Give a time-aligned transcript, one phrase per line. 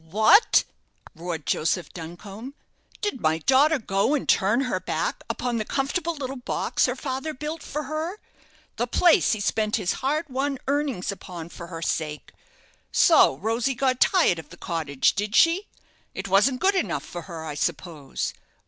[0.09, 0.63] "What!"
[1.15, 2.55] roared Joseph Duncombe;
[3.01, 7.35] "did my daughter go and turn her back upon the comfortable little box her father
[7.35, 8.17] built for her
[8.77, 12.31] the place he spent his hard won earnings upon for her sake?
[12.91, 15.67] So Rosy got tired of the cottage, did she?
[16.15, 18.33] It wasn't good enough for her, I suppose.